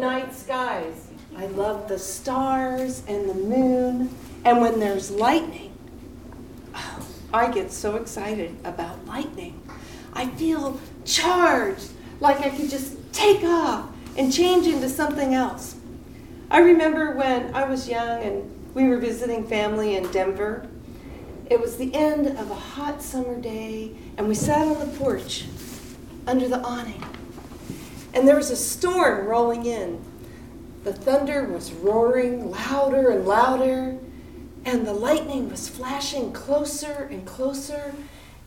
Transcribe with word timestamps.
night 0.00 0.34
skies. 0.34 1.08
I 1.36 1.46
love 1.46 1.88
the 1.88 1.98
stars 1.98 3.02
and 3.06 3.28
the 3.28 3.34
moon. 3.34 4.14
And 4.44 4.60
when 4.60 4.80
there's 4.80 5.10
lightning, 5.10 5.72
oh, 6.74 7.06
I 7.32 7.50
get 7.50 7.70
so 7.70 7.96
excited 7.96 8.56
about 8.64 9.04
lightning. 9.06 9.62
I 10.12 10.26
feel 10.26 10.80
charged, 11.04 11.90
like 12.18 12.40
I 12.40 12.50
could 12.50 12.70
just 12.70 12.96
take 13.12 13.44
off 13.44 13.90
and 14.16 14.32
change 14.32 14.66
into 14.66 14.88
something 14.88 15.34
else. 15.34 15.76
I 16.50 16.58
remember 16.60 17.14
when 17.14 17.54
I 17.54 17.64
was 17.64 17.88
young 17.88 18.22
and 18.22 18.74
we 18.74 18.88
were 18.88 18.96
visiting 18.96 19.46
family 19.46 19.96
in 19.96 20.10
Denver. 20.10 20.66
It 21.48 21.60
was 21.60 21.76
the 21.76 21.94
end 21.94 22.26
of 22.26 22.50
a 22.50 22.54
hot 22.54 23.02
summer 23.02 23.40
day, 23.40 23.92
and 24.16 24.28
we 24.28 24.34
sat 24.34 24.66
on 24.66 24.78
the 24.78 24.98
porch 24.98 25.46
under 26.26 26.48
the 26.48 26.60
awning. 26.60 27.02
And 28.12 28.26
there 28.26 28.36
was 28.36 28.50
a 28.50 28.56
storm 28.56 29.26
rolling 29.26 29.66
in. 29.66 30.02
The 30.84 30.92
thunder 30.92 31.44
was 31.44 31.72
roaring 31.72 32.50
louder 32.50 33.10
and 33.10 33.26
louder, 33.26 33.98
and 34.64 34.86
the 34.86 34.92
lightning 34.92 35.50
was 35.50 35.68
flashing 35.68 36.32
closer 36.32 37.08
and 37.10 37.26
closer 37.26 37.94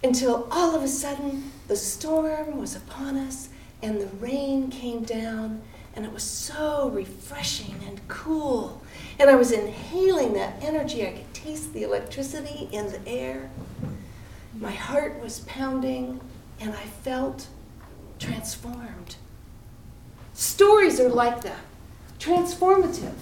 until 0.04 0.48
all 0.52 0.76
of 0.76 0.84
a 0.84 0.88
sudden 0.88 1.52
the 1.68 1.76
storm 1.76 2.57
was 2.57 2.76
upon 2.76 3.18
us 3.18 3.49
and 3.81 3.99
the 3.99 4.07
rain 4.18 4.70
came 4.70 5.04
down 5.04 5.62
and 5.95 6.05
it 6.05 6.12
was 6.12 6.23
so 6.23 6.90
refreshing 6.90 7.76
and 7.85 8.05
cool. 8.07 8.82
And 9.20 9.30
I 9.30 9.35
was 9.35 9.52
inhaling 9.52 10.34
that 10.34 10.55
energy. 10.62 11.07
I 11.07 11.12
could 11.12 11.34
taste 11.34 11.73
the 11.73 11.84
electricity 11.84 12.68
in 12.71 12.91
the 12.91 13.07
air. 13.07 13.52
My 14.57 14.71
heart 14.71 15.21
was 15.21 15.40
pounding 15.41 16.20
and 16.59 16.71
I 16.71 16.84
felt 17.04 17.48
transformed. 18.20 19.18
Stories 20.34 21.00
are 21.00 21.10
like 21.10 21.42
that 21.42 21.60
transformative. 22.20 23.14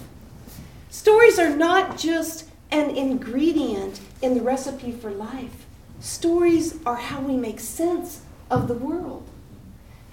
Stories 0.88 1.38
are 1.38 1.54
not 1.54 1.98
just 1.98 2.48
an 2.70 2.90
ingredient 2.90 4.00
in 4.22 4.34
the 4.34 4.40
recipe 4.40 4.92
for 4.92 5.10
life, 5.10 5.66
stories 6.00 6.78
are 6.86 6.96
how 6.96 7.20
we 7.20 7.36
make 7.36 7.60
sense 7.60 8.22
of 8.50 8.68
the 8.68 8.74
world. 8.74 9.28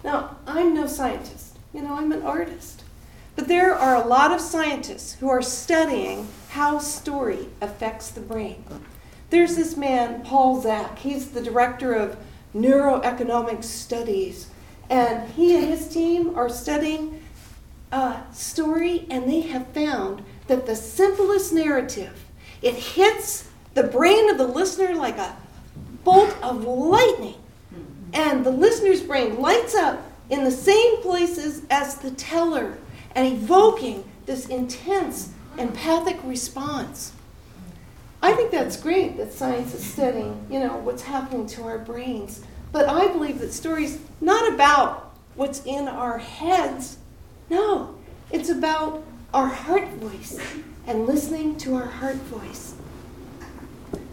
Now, 0.03 0.37
I'm 0.47 0.73
no 0.73 0.87
scientist, 0.87 1.57
you 1.73 1.81
know, 1.81 1.93
I'm 1.93 2.11
an 2.11 2.23
artist. 2.23 2.83
But 3.35 3.47
there 3.47 3.73
are 3.73 3.95
a 3.95 4.07
lot 4.07 4.31
of 4.31 4.41
scientists 4.41 5.13
who 5.13 5.29
are 5.29 5.41
studying 5.41 6.27
how 6.49 6.79
story 6.79 7.47
affects 7.61 8.09
the 8.09 8.21
brain. 8.21 8.63
There's 9.29 9.55
this 9.55 9.77
man, 9.77 10.23
Paul 10.23 10.61
Zak, 10.61 10.99
he's 10.99 11.31
the 11.31 11.41
director 11.41 11.93
of 11.93 12.17
neuroeconomic 12.53 13.63
studies, 13.63 14.47
and 14.89 15.29
he 15.31 15.55
and 15.55 15.65
his 15.65 15.87
team 15.87 16.35
are 16.37 16.49
studying 16.49 17.21
uh, 17.91 18.21
story, 18.31 19.05
and 19.09 19.29
they 19.29 19.41
have 19.41 19.67
found 19.67 20.23
that 20.47 20.65
the 20.65 20.75
simplest 20.75 21.53
narrative 21.53 22.25
it 22.61 22.73
hits 22.73 23.49
the 23.73 23.83
brain 23.83 24.29
of 24.29 24.37
the 24.37 24.47
listener 24.47 24.93
like 24.95 25.17
a 25.17 25.35
bolt 26.03 26.35
of 26.41 26.63
lightning 26.65 27.35
and 28.13 28.45
the 28.45 28.51
listener's 28.51 29.01
brain 29.01 29.39
lights 29.39 29.75
up 29.75 30.01
in 30.29 30.43
the 30.43 30.51
same 30.51 31.01
places 31.01 31.63
as 31.69 31.95
the 31.95 32.11
teller 32.11 32.77
and 33.15 33.33
evoking 33.33 34.03
this 34.25 34.47
intense 34.47 35.31
empathic 35.57 36.17
response. 36.23 37.13
I 38.21 38.33
think 38.33 38.51
that's 38.51 38.75
great 38.77 39.17
that 39.17 39.33
science 39.33 39.73
is 39.73 39.83
studying, 39.83 40.45
you 40.49 40.59
know, 40.59 40.77
what's 40.77 41.03
happening 41.03 41.47
to 41.47 41.63
our 41.63 41.77
brains. 41.77 42.43
But 42.71 42.87
I 42.87 43.07
believe 43.07 43.39
that 43.39 43.53
stories 43.53 43.99
not 44.21 44.53
about 44.53 45.15
what's 45.35 45.65
in 45.65 45.87
our 45.87 46.17
heads. 46.17 46.97
No, 47.49 47.95
it's 48.31 48.49
about 48.49 49.03
our 49.33 49.47
heart 49.47 49.87
voice 49.93 50.39
and 50.85 51.05
listening 51.05 51.57
to 51.57 51.75
our 51.75 51.87
heart 51.87 52.15
voice. 52.15 52.75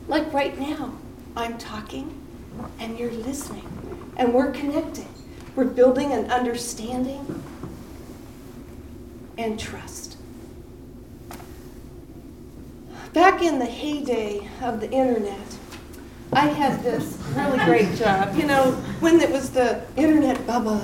Like 0.08 0.32
right 0.32 0.58
now, 0.58 0.94
I'm 1.36 1.58
talking 1.58 2.22
and 2.78 2.98
you're 2.98 3.12
listening 3.12 4.12
and 4.16 4.32
we're 4.32 4.52
connected. 4.52 5.06
We're 5.54 5.64
building 5.64 6.12
an 6.12 6.30
understanding 6.30 7.42
and 9.38 9.58
trust. 9.58 10.16
Back 13.12 13.42
in 13.42 13.58
the 13.58 13.66
heyday 13.66 14.48
of 14.62 14.80
the 14.80 14.90
internet, 14.90 15.45
I 16.32 16.48
had 16.48 16.82
this 16.82 17.18
really 17.34 17.64
great 17.64 17.96
job. 17.96 18.36
You 18.36 18.46
know, 18.46 18.72
when 19.00 19.20
it 19.20 19.30
was 19.30 19.50
the 19.50 19.82
internet 19.96 20.46
bubble, 20.46 20.82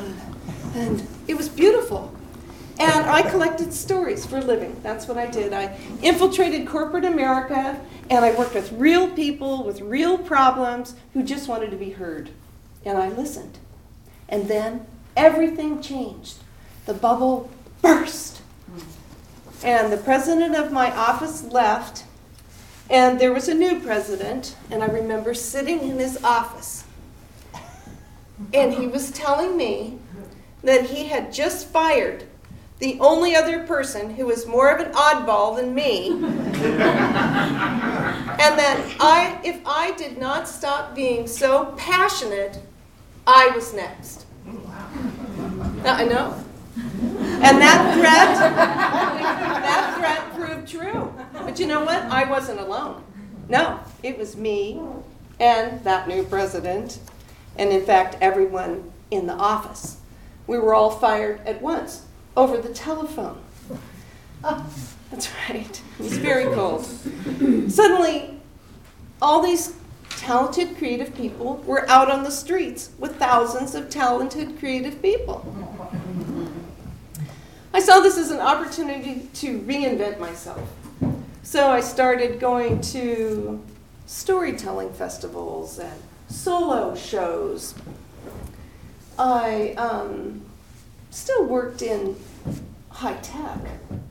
and 0.75 1.06
it 1.28 1.36
was 1.36 1.48
beautiful. 1.48 2.14
And 2.78 3.06
I 3.06 3.22
collected 3.22 3.72
stories 3.72 4.25
for 4.25 4.38
a 4.38 4.41
living. 4.41 4.80
That's 4.82 5.06
what 5.06 5.19
I 5.19 5.26
did. 5.26 5.53
I 5.53 5.76
infiltrated 6.03 6.66
corporate 6.66 7.04
America, 7.04 7.80
and 8.08 8.25
I 8.25 8.34
worked 8.36 8.54
with 8.54 8.72
real 8.72 9.10
people 9.10 9.64
with 9.64 9.80
real 9.80 10.16
problems 10.19 10.94
who 11.12 11.22
just 11.22 11.48
wanted 11.48 11.70
to 11.70 11.76
be 11.76 11.91
heard 11.91 12.30
and 12.84 12.98
I 12.98 13.09
listened. 13.09 13.59
And 14.28 14.48
then 14.48 14.86
everything 15.16 15.82
changed. 15.82 16.38
The 16.86 16.94
bubble 16.94 17.50
burst. 17.80 18.41
And 19.64 19.92
the 19.92 19.97
president 19.97 20.56
of 20.56 20.72
my 20.72 20.91
office 20.91 21.44
left, 21.44 22.01
and 22.92 23.19
there 23.19 23.32
was 23.32 23.48
a 23.48 23.54
new 23.54 23.80
president, 23.80 24.54
and 24.70 24.82
I 24.82 24.86
remember 24.86 25.32
sitting 25.32 25.80
in 25.80 25.98
his 25.98 26.22
office. 26.22 26.84
And 28.53 28.75
he 28.75 28.86
was 28.86 29.10
telling 29.10 29.56
me 29.56 29.98
that 30.62 30.91
he 30.91 31.06
had 31.06 31.32
just 31.32 31.69
fired 31.69 32.25
the 32.80 32.98
only 33.00 33.34
other 33.34 33.66
person 33.66 34.14
who 34.14 34.26
was 34.26 34.47
more 34.47 34.70
of 34.70 34.84
an 34.84 34.92
oddball 34.92 35.56
than 35.56 35.75
me. 35.75 36.10
and 36.10 36.22
that 38.58 38.97
I, 39.00 39.41
if 39.42 39.60
I 39.64 39.92
did 39.97 40.19
not 40.19 40.47
stop 40.47 40.94
being 40.94 41.26
so 41.26 41.74
passionate 41.78 42.60
I 43.26 43.50
was 43.54 43.72
next. 43.72 44.26
Now, 44.44 45.94
I 45.94 46.04
know. 46.04 46.44
And 46.76 47.60
that 47.60 47.94
threat, 47.94 48.56
that 49.62 49.94
threat 49.97 50.31
true. 50.66 51.12
But 51.32 51.58
you 51.58 51.66
know 51.66 51.84
what? 51.84 52.02
I 52.04 52.28
wasn't 52.28 52.60
alone. 52.60 53.04
No, 53.48 53.80
it 54.02 54.18
was 54.18 54.36
me 54.36 54.80
and 55.40 55.82
that 55.84 56.08
new 56.08 56.22
president, 56.22 56.98
and 57.56 57.70
in 57.70 57.84
fact, 57.84 58.16
everyone 58.20 58.92
in 59.10 59.26
the 59.26 59.34
office. 59.34 59.98
We 60.46 60.58
were 60.58 60.74
all 60.74 60.90
fired 60.90 61.40
at 61.46 61.60
once 61.60 62.06
over 62.36 62.56
the 62.58 62.72
telephone. 62.72 63.38
Oh, 64.44 64.66
that's 65.10 65.28
right. 65.48 65.82
It 65.98 66.02
was 66.02 66.18
very 66.18 66.44
cold. 66.54 66.84
Suddenly, 67.70 68.40
all 69.20 69.42
these 69.42 69.74
talented, 70.10 70.76
creative 70.78 71.14
people 71.14 71.56
were 71.66 71.88
out 71.88 72.10
on 72.10 72.22
the 72.24 72.30
streets 72.30 72.90
with 72.98 73.16
thousands 73.16 73.74
of 73.74 73.90
talented, 73.90 74.58
creative 74.58 75.02
people. 75.02 75.44
I 77.75 77.81
saw 77.81 78.00
this 78.00 78.19
as 78.19 78.31
an 78.31 78.41
opportunity 78.41 79.28
to 79.34 79.59
reinvent 79.60 80.19
myself. 80.19 80.60
So 81.43 81.71
I 81.71 81.81
started 81.81 82.38
going 82.38 82.81
to 82.93 83.62
storytelling 84.06 84.93
festivals 84.93 85.78
and 85.78 86.03
solo 86.28 86.94
shows. 86.94 87.75
I 89.19 89.72
um, 89.78 90.43
still 91.10 91.47
worked 91.47 91.81
in 91.81 92.16
high 92.91 93.16
tech. 93.16 93.59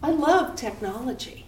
I 0.02 0.10
love 0.10 0.56
technology. 0.56 1.46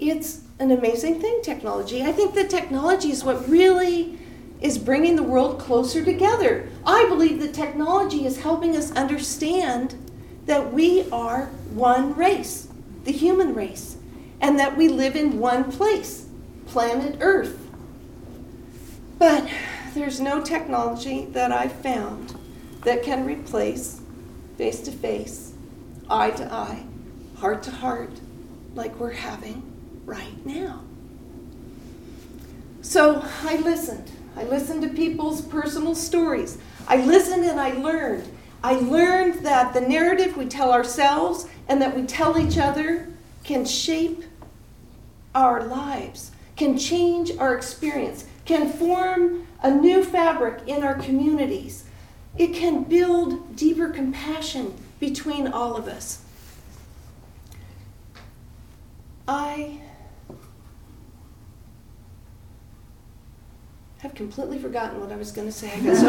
It's 0.00 0.42
an 0.58 0.70
amazing 0.70 1.20
thing, 1.20 1.40
technology. 1.42 2.02
I 2.02 2.12
think 2.12 2.34
that 2.34 2.48
technology 2.48 3.10
is 3.10 3.22
what 3.22 3.46
really 3.48 4.18
is 4.60 4.78
bringing 4.78 5.16
the 5.16 5.22
world 5.22 5.58
closer 5.58 6.04
together. 6.04 6.68
I 6.86 7.06
believe 7.08 7.40
that 7.40 7.52
technology 7.52 8.24
is 8.24 8.40
helping 8.40 8.76
us 8.76 8.92
understand 8.92 9.94
that 10.48 10.72
we 10.72 11.08
are 11.10 11.44
one 11.74 12.14
race, 12.14 12.68
the 13.04 13.12
human 13.12 13.54
race, 13.54 13.98
and 14.40 14.58
that 14.58 14.78
we 14.78 14.88
live 14.88 15.14
in 15.14 15.38
one 15.38 15.70
place, 15.70 16.26
planet 16.66 17.18
Earth. 17.20 17.68
But 19.18 19.46
there's 19.92 20.20
no 20.20 20.42
technology 20.42 21.26
that 21.32 21.52
I've 21.52 21.72
found 21.72 22.34
that 22.84 23.02
can 23.02 23.26
replace 23.26 24.00
face 24.56 24.80
to 24.80 24.90
face, 24.90 25.52
eye 26.08 26.30
to 26.30 26.50
eye, 26.50 26.82
heart 27.36 27.62
to 27.64 27.70
heart, 27.70 28.18
like 28.74 28.98
we're 28.98 29.12
having 29.12 29.62
right 30.06 30.46
now. 30.46 30.80
So 32.80 33.22
I 33.42 33.56
listened. 33.56 34.10
I 34.34 34.44
listened 34.44 34.80
to 34.80 34.88
people's 34.88 35.42
personal 35.42 35.94
stories. 35.94 36.56
I 36.86 37.04
listened 37.04 37.44
and 37.44 37.60
I 37.60 37.72
learned. 37.72 38.32
I 38.62 38.74
learned 38.74 39.44
that 39.44 39.72
the 39.72 39.80
narrative 39.80 40.36
we 40.36 40.46
tell 40.46 40.72
ourselves 40.72 41.46
and 41.68 41.80
that 41.80 41.96
we 41.96 42.02
tell 42.02 42.38
each 42.38 42.58
other 42.58 43.08
can 43.44 43.64
shape 43.64 44.24
our 45.34 45.64
lives, 45.64 46.32
can 46.56 46.76
change 46.76 47.30
our 47.38 47.54
experience, 47.54 48.26
can 48.44 48.70
form 48.70 49.46
a 49.62 49.70
new 49.70 50.02
fabric 50.02 50.62
in 50.66 50.82
our 50.82 50.94
communities. 50.94 51.84
It 52.36 52.54
can 52.54 52.84
build 52.84 53.56
deeper 53.56 53.88
compassion 53.90 54.74
between 54.98 55.46
all 55.48 55.76
of 55.76 55.86
us. 55.86 56.22
I 59.26 59.80
have 63.98 64.14
completely 64.14 64.58
forgotten 64.58 65.00
what 65.00 65.12
I 65.12 65.16
was 65.16 65.32
going 65.32 65.48
to 65.48 65.52
say. 65.52 65.70
I 65.72 65.80
got 65.80 65.96
so 65.96 66.08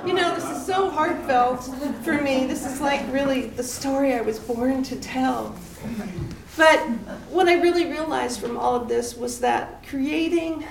You 0.06 0.12
know, 0.12 0.34
this 0.34 0.44
is 0.44 0.64
so 0.66 0.90
heartfelt 1.04 1.62
for 2.02 2.22
me. 2.22 2.46
This 2.46 2.64
is 2.64 2.80
like 2.80 3.02
really 3.12 3.48
the 3.48 3.62
story 3.62 4.14
I 4.14 4.22
was 4.22 4.38
born 4.38 4.82
to 4.84 4.96
tell. 4.96 5.54
But 6.56 6.78
what 7.28 7.46
I 7.46 7.60
really 7.60 7.84
realized 7.84 8.40
from 8.40 8.56
all 8.56 8.74
of 8.74 8.88
this 8.88 9.14
was 9.14 9.40
that 9.40 9.86
creating 9.86 10.64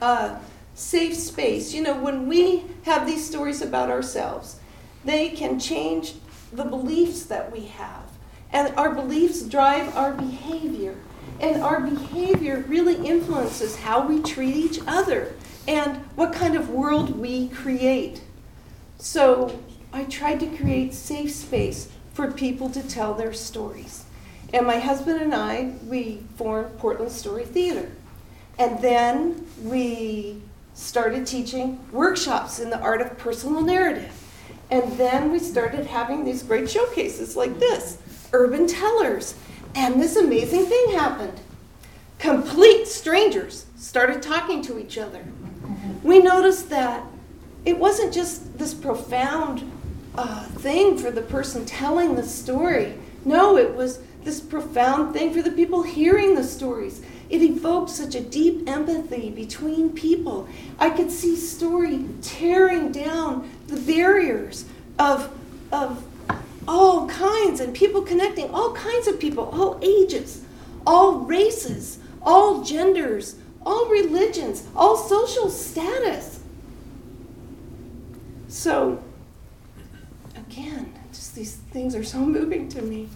a 0.00 0.40
safe 0.74 1.14
space, 1.14 1.72
you 1.72 1.82
know, 1.82 1.96
when 2.00 2.26
we 2.26 2.64
have 2.82 3.06
these 3.06 3.24
stories 3.24 3.62
about 3.62 3.88
ourselves, 3.88 4.58
they 5.04 5.28
can 5.28 5.60
change 5.60 6.14
the 6.52 6.64
beliefs 6.64 7.24
that 7.26 7.52
we 7.52 7.66
have. 7.66 8.10
And 8.52 8.74
our 8.76 8.92
beliefs 8.92 9.42
drive 9.42 9.94
our 9.96 10.12
behavior. 10.12 10.96
And 11.38 11.62
our 11.62 11.80
behavior 11.80 12.64
really 12.66 13.06
influences 13.06 13.76
how 13.76 14.04
we 14.04 14.20
treat 14.20 14.56
each 14.56 14.80
other 14.88 15.34
and 15.68 15.98
what 16.16 16.32
kind 16.32 16.56
of 16.56 16.70
world 16.70 17.16
we 17.16 17.48
create. 17.50 18.22
So 18.98 19.60
I 19.96 20.04
tried 20.04 20.40
to 20.40 20.46
create 20.58 20.92
safe 20.92 21.32
space 21.32 21.88
for 22.12 22.30
people 22.30 22.68
to 22.68 22.86
tell 22.86 23.14
their 23.14 23.32
stories. 23.32 24.04
And 24.52 24.66
my 24.66 24.78
husband 24.78 25.22
and 25.22 25.34
I, 25.34 25.72
we 25.86 26.20
formed 26.36 26.76
Portland 26.76 27.10
Story 27.10 27.46
Theater. 27.46 27.90
And 28.58 28.82
then 28.82 29.46
we 29.62 30.42
started 30.74 31.26
teaching 31.26 31.80
workshops 31.92 32.58
in 32.58 32.68
the 32.68 32.78
art 32.78 33.00
of 33.00 33.16
personal 33.16 33.62
narrative. 33.62 34.12
And 34.70 34.98
then 34.98 35.32
we 35.32 35.38
started 35.38 35.86
having 35.86 36.26
these 36.26 36.42
great 36.42 36.68
showcases 36.68 37.34
like 37.34 37.58
this 37.58 37.96
urban 38.34 38.66
tellers. 38.66 39.34
And 39.74 39.98
this 39.98 40.16
amazing 40.16 40.66
thing 40.66 40.90
happened. 40.90 41.40
Complete 42.18 42.86
strangers 42.86 43.64
started 43.76 44.20
talking 44.20 44.60
to 44.60 44.78
each 44.78 44.98
other. 44.98 45.24
We 46.02 46.18
noticed 46.18 46.68
that 46.68 47.02
it 47.64 47.78
wasn't 47.78 48.12
just 48.12 48.58
this 48.58 48.74
profound 48.74 49.72
uh, 50.16 50.44
thing 50.44 50.96
for 50.98 51.10
the 51.10 51.22
person 51.22 51.64
telling 51.64 52.14
the 52.14 52.22
story. 52.22 52.94
No, 53.24 53.56
it 53.56 53.74
was 53.74 54.00
this 54.24 54.40
profound 54.40 55.14
thing 55.14 55.32
for 55.32 55.42
the 55.42 55.50
people 55.50 55.82
hearing 55.82 56.34
the 56.34 56.44
stories. 56.44 57.02
It 57.28 57.42
evoked 57.42 57.90
such 57.90 58.14
a 58.14 58.20
deep 58.20 58.68
empathy 58.68 59.30
between 59.30 59.90
people. 59.90 60.48
I 60.78 60.90
could 60.90 61.10
see 61.10 61.36
story 61.36 62.04
tearing 62.22 62.92
down 62.92 63.50
the 63.66 63.80
barriers 63.80 64.64
of, 64.98 65.36
of 65.72 66.04
all 66.68 67.08
kinds 67.08 67.60
and 67.60 67.74
people 67.74 68.02
connecting, 68.02 68.50
all 68.50 68.72
kinds 68.72 69.06
of 69.08 69.18
people, 69.18 69.44
all 69.44 69.78
ages, 69.82 70.42
all 70.86 71.20
races, 71.20 71.98
all 72.22 72.62
genders, 72.62 73.36
all 73.64 73.88
religions, 73.88 74.66
all 74.74 74.96
social 74.96 75.50
status. 75.50 76.40
So, 78.48 79.02
again, 80.56 80.92
just 81.12 81.34
these 81.34 81.56
things 81.56 81.94
are 81.94 82.04
so 82.04 82.18
moving 82.26 82.68
to 82.70 82.82
me. 82.82 83.08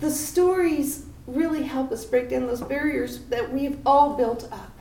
The 0.00 0.10
stories 0.10 1.04
really 1.26 1.62
help 1.62 1.92
us 1.92 2.04
break 2.04 2.30
down 2.30 2.46
those 2.46 2.62
barriers 2.62 3.20
that 3.24 3.52
we've 3.52 3.78
all 3.86 4.16
built 4.16 4.50
up. 4.50 4.72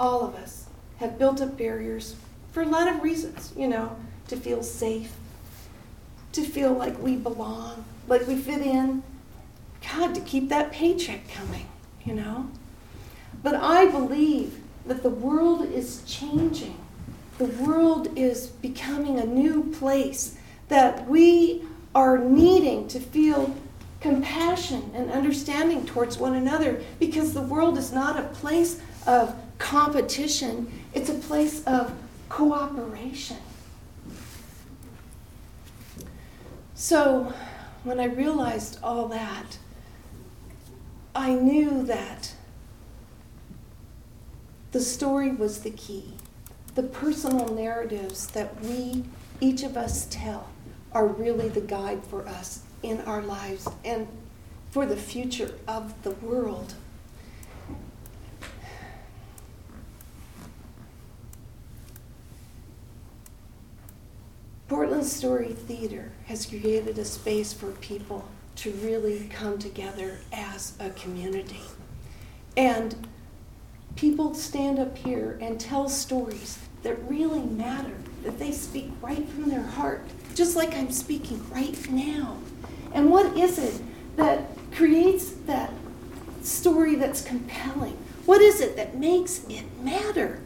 All 0.00 0.24
of 0.24 0.34
us 0.34 0.66
have 0.98 1.18
built 1.18 1.40
up 1.40 1.56
barriers 1.56 2.16
for 2.50 2.62
a 2.62 2.66
lot 2.66 2.88
of 2.88 3.02
reasons, 3.02 3.52
you 3.56 3.68
know, 3.68 3.96
to 4.28 4.36
feel 4.36 4.62
safe, 4.62 5.12
to 6.32 6.42
feel 6.42 6.72
like 6.72 6.98
we 7.00 7.16
belong, 7.16 7.84
like 8.08 8.26
we 8.26 8.36
fit 8.36 8.62
in. 8.62 9.02
God, 9.92 10.14
to 10.14 10.20
keep 10.20 10.48
that 10.48 10.72
paycheck 10.72 11.28
coming, 11.28 11.66
you 12.04 12.14
know? 12.14 12.48
But 13.42 13.56
I 13.56 13.86
believe 13.86 14.60
that 14.86 15.02
the 15.02 15.10
world 15.10 15.62
is 15.70 16.02
changing. 16.06 16.78
The 17.38 17.46
world 17.46 18.08
is 18.16 18.46
becoming 18.46 19.18
a 19.18 19.26
new 19.26 19.72
place 19.72 20.36
that 20.72 21.06
we 21.06 21.62
are 21.94 22.16
needing 22.16 22.88
to 22.88 22.98
feel 22.98 23.54
compassion 24.00 24.90
and 24.94 25.10
understanding 25.10 25.84
towards 25.84 26.16
one 26.16 26.34
another 26.34 26.82
because 26.98 27.34
the 27.34 27.42
world 27.42 27.76
is 27.76 27.92
not 27.92 28.18
a 28.18 28.22
place 28.22 28.80
of 29.06 29.34
competition, 29.58 30.72
it's 30.94 31.10
a 31.10 31.14
place 31.14 31.62
of 31.64 31.92
cooperation. 32.30 33.36
So, 36.74 37.34
when 37.84 38.00
I 38.00 38.06
realized 38.06 38.78
all 38.82 39.08
that, 39.08 39.58
I 41.14 41.34
knew 41.34 41.82
that 41.82 42.32
the 44.70 44.80
story 44.80 45.32
was 45.32 45.60
the 45.60 45.70
key. 45.70 46.14
The 46.76 46.82
personal 46.82 47.54
narratives 47.54 48.28
that 48.28 48.58
we, 48.62 49.04
each 49.38 49.64
of 49.64 49.76
us, 49.76 50.06
tell 50.10 50.48
are 50.94 51.06
really 51.06 51.48
the 51.48 51.60
guide 51.60 52.04
for 52.04 52.26
us 52.26 52.62
in 52.82 53.00
our 53.02 53.22
lives 53.22 53.68
and 53.84 54.06
for 54.70 54.86
the 54.86 54.96
future 54.96 55.54
of 55.68 56.02
the 56.02 56.10
world. 56.10 56.74
Portland 64.68 65.04
Story 65.04 65.52
Theater 65.52 66.12
has 66.26 66.46
created 66.46 66.96
a 66.98 67.04
space 67.04 67.52
for 67.52 67.72
people 67.72 68.26
to 68.56 68.70
really 68.70 69.28
come 69.28 69.58
together 69.58 70.18
as 70.32 70.74
a 70.80 70.88
community. 70.90 71.60
And 72.56 73.06
people 73.96 74.34
stand 74.34 74.78
up 74.78 74.96
here 74.96 75.38
and 75.42 75.60
tell 75.60 75.90
stories 75.90 76.58
that 76.82 76.96
really 77.06 77.42
matter, 77.42 77.94
that 78.22 78.38
they 78.38 78.50
speak 78.50 78.90
right 79.02 79.28
from 79.28 79.50
their 79.50 79.62
heart, 79.62 80.04
just 80.34 80.56
like 80.56 80.74
I'm 80.74 80.90
speaking 80.90 81.48
right 81.50 81.90
now. 81.90 82.38
And 82.92 83.10
what 83.10 83.36
is 83.36 83.58
it 83.58 83.80
that 84.16 84.48
creates 84.72 85.30
that 85.46 85.72
story 86.42 86.96
that's 86.96 87.22
compelling? 87.22 87.96
What 88.26 88.40
is 88.40 88.60
it 88.60 88.76
that 88.76 88.96
makes 88.96 89.44
it 89.48 89.64
matter? 89.80 90.40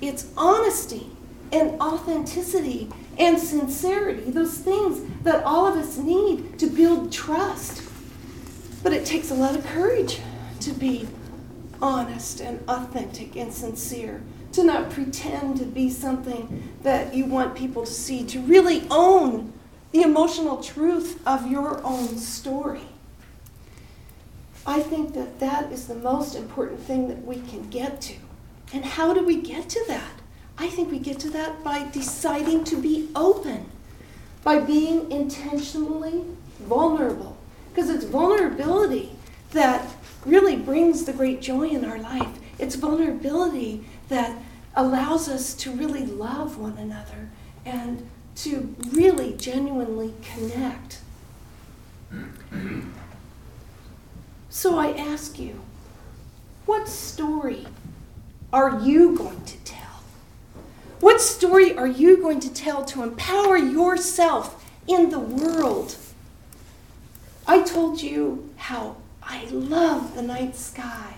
It's 0.00 0.30
honesty 0.36 1.10
and 1.52 1.80
authenticity 1.80 2.90
and 3.18 3.38
sincerity, 3.38 4.30
those 4.30 4.58
things 4.58 5.00
that 5.24 5.42
all 5.44 5.66
of 5.66 5.76
us 5.76 5.96
need 5.96 6.58
to 6.58 6.66
build 6.66 7.12
trust. 7.12 7.82
But 8.82 8.92
it 8.92 9.04
takes 9.04 9.30
a 9.30 9.34
lot 9.34 9.56
of 9.56 9.66
courage 9.66 10.20
to 10.60 10.72
be 10.72 11.08
honest 11.80 12.40
and 12.40 12.60
authentic 12.68 13.36
and 13.36 13.52
sincere, 13.52 14.22
to 14.58 14.64
not 14.64 14.90
pretend 14.90 15.56
to 15.56 15.64
be 15.64 15.88
something 15.88 16.68
that 16.82 17.14
you 17.14 17.24
want 17.24 17.54
people 17.54 17.84
to 17.84 17.92
see, 17.92 18.24
to 18.24 18.40
really 18.40 18.84
own 18.90 19.52
the 19.92 20.02
emotional 20.02 20.60
truth 20.60 21.22
of 21.24 21.48
your 21.48 21.80
own 21.84 22.18
story. 22.18 22.88
I 24.66 24.80
think 24.80 25.14
that 25.14 25.38
that 25.38 25.70
is 25.70 25.86
the 25.86 25.94
most 25.94 26.34
important 26.34 26.80
thing 26.80 27.06
that 27.06 27.24
we 27.24 27.36
can 27.36 27.70
get 27.70 28.00
to. 28.02 28.14
And 28.72 28.84
how 28.84 29.14
do 29.14 29.24
we 29.24 29.40
get 29.40 29.68
to 29.70 29.84
that? 29.86 30.10
I 30.58 30.66
think 30.66 30.90
we 30.90 30.98
get 30.98 31.20
to 31.20 31.30
that 31.30 31.62
by 31.62 31.88
deciding 31.90 32.64
to 32.64 32.76
be 32.76 33.10
open, 33.14 33.70
by 34.42 34.58
being 34.58 35.10
intentionally 35.12 36.24
vulnerable. 36.58 37.36
Because 37.72 37.90
it's 37.90 38.04
vulnerability 38.04 39.12
that 39.52 39.88
really 40.26 40.56
brings 40.56 41.04
the 41.04 41.12
great 41.12 41.40
joy 41.40 41.68
in 41.68 41.84
our 41.84 42.00
life. 42.00 42.28
It's 42.58 42.74
vulnerability 42.74 43.84
that 44.08 44.36
allows 44.78 45.28
us 45.28 45.54
to 45.54 45.72
really 45.72 46.06
love 46.06 46.56
one 46.56 46.78
another 46.78 47.28
and 47.66 48.08
to 48.36 48.76
really 48.92 49.32
genuinely 49.32 50.14
connect. 50.22 51.00
So 54.48 54.78
I 54.78 54.92
ask 54.92 55.36
you, 55.36 55.60
what 56.64 56.86
story 56.86 57.66
are 58.52 58.80
you 58.80 59.16
going 59.16 59.44
to 59.46 59.56
tell? 59.64 60.02
What 61.00 61.20
story 61.20 61.76
are 61.76 61.88
you 61.88 62.18
going 62.18 62.38
to 62.38 62.54
tell 62.54 62.84
to 62.84 63.02
empower 63.02 63.56
yourself 63.56 64.64
in 64.86 65.10
the 65.10 65.18
world? 65.18 65.96
I 67.48 67.62
told 67.62 68.00
you 68.00 68.54
how 68.56 68.96
I 69.24 69.46
love 69.46 70.14
the 70.14 70.22
night 70.22 70.54
sky, 70.54 71.14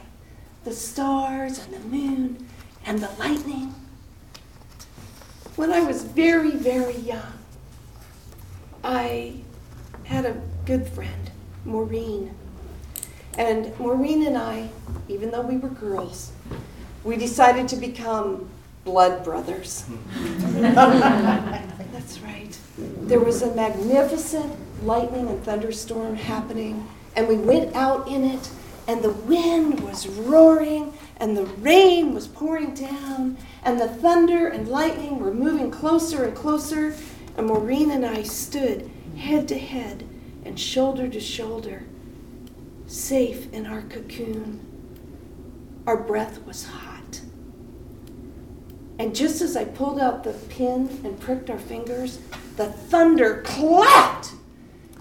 the 0.64 0.72
stars 0.72 1.58
and 1.58 1.74
the 1.74 1.80
moon 1.80 2.46
and 2.86 2.98
the 2.98 3.10
lightning 3.18 3.74
when 5.56 5.72
I 5.72 5.82
was 5.82 6.04
very, 6.04 6.52
very 6.52 6.96
young, 6.96 7.32
I 8.82 9.34
had 10.04 10.24
a 10.24 10.40
good 10.64 10.86
friend, 10.88 11.30
Maureen. 11.66 12.34
And 13.36 13.78
Maureen 13.78 14.26
and 14.26 14.38
I, 14.38 14.70
even 15.08 15.30
though 15.30 15.42
we 15.42 15.58
were 15.58 15.68
girls, 15.68 16.32
we 17.04 17.16
decided 17.16 17.68
to 17.68 17.76
become 17.76 18.48
blood 18.84 19.22
brothers. 19.22 19.84
That's 20.54 22.20
right. 22.20 22.58
There 22.78 23.20
was 23.20 23.42
a 23.42 23.54
magnificent 23.54 24.56
lightning 24.82 25.28
and 25.28 25.44
thunderstorm 25.44 26.16
happening 26.16 26.88
and 27.16 27.28
we 27.28 27.36
went 27.36 27.74
out 27.76 28.08
in 28.08 28.24
it, 28.24 28.50
and 28.90 29.04
the 29.04 29.10
wind 29.10 29.78
was 29.78 30.08
roaring, 30.08 30.92
and 31.18 31.36
the 31.36 31.44
rain 31.44 32.12
was 32.12 32.26
pouring 32.26 32.74
down, 32.74 33.36
and 33.62 33.80
the 33.80 33.86
thunder 33.86 34.48
and 34.48 34.66
lightning 34.66 35.20
were 35.20 35.32
moving 35.32 35.70
closer 35.70 36.24
and 36.24 36.34
closer, 36.34 36.96
and 37.36 37.46
Maureen 37.46 37.92
and 37.92 38.04
I 38.04 38.24
stood 38.24 38.90
head 39.16 39.46
to 39.46 39.56
head 39.56 40.02
and 40.44 40.58
shoulder 40.58 41.06
to 41.06 41.20
shoulder, 41.20 41.84
safe 42.88 43.52
in 43.52 43.64
our 43.64 43.82
cocoon. 43.82 44.58
Our 45.86 45.96
breath 45.96 46.44
was 46.44 46.64
hot. 46.64 47.20
And 48.98 49.14
just 49.14 49.40
as 49.40 49.56
I 49.56 49.66
pulled 49.66 50.00
out 50.00 50.24
the 50.24 50.32
pin 50.32 50.88
and 51.04 51.20
pricked 51.20 51.48
our 51.48 51.60
fingers, 51.60 52.18
the 52.56 52.66
thunder 52.66 53.42
clapped. 53.42 54.32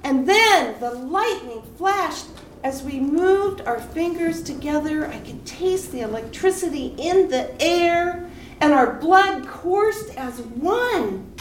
And 0.03 0.29
then 0.29 0.79
the 0.79 0.91
lightning 0.91 1.63
flashed. 1.75 2.27
As 2.61 2.83
we 2.83 2.99
moved 2.99 3.61
our 3.61 3.79
fingers 3.79 4.43
together, 4.43 5.07
I 5.07 5.19
could 5.19 5.45
taste 5.45 5.93
the 5.93 6.01
electricity 6.01 6.93
in 6.97 7.29
the 7.29 7.49
air, 7.61 8.29
and 8.59 8.73
our 8.73 8.93
blood 8.93 9.47
coursed 9.47 10.13
as 10.15 10.41
one. 10.41 11.33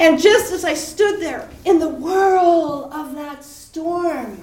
And 0.00 0.20
just 0.20 0.52
as 0.52 0.64
I 0.64 0.74
stood 0.74 1.20
there 1.20 1.48
in 1.64 1.78
the 1.78 1.88
whirl 1.88 2.90
of 2.92 3.14
that 3.14 3.44
storm, 3.44 4.40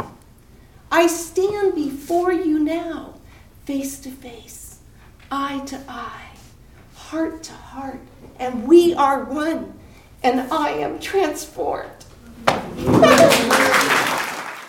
I 0.90 1.08
stand 1.08 1.76
before 1.76 2.32
you 2.32 2.60
now, 2.60 3.16
face 3.66 4.00
to 4.00 4.10
face, 4.10 4.80
eye 5.30 5.62
to 5.66 5.82
eye, 5.90 6.30
heart 6.96 7.44
to 7.44 7.54
heart, 7.54 8.00
and 8.40 8.66
we 8.66 8.94
are 8.94 9.26
one, 9.26 9.78
and 10.24 10.42
I 10.50 10.70
am 10.70 11.00
transformed. 11.00 11.92